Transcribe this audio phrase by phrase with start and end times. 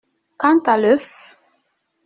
[0.39, 1.37] Quant à l’œuf!…